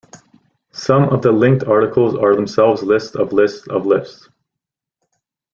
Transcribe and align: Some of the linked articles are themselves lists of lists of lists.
Some 0.71 1.09
of 1.09 1.21
the 1.21 1.31
linked 1.31 1.63
articles 1.63 2.15
are 2.15 2.35
themselves 2.35 2.81
lists 2.81 3.15
of 3.15 3.33
lists 3.33 3.67
of 3.67 3.85
lists. 3.85 4.27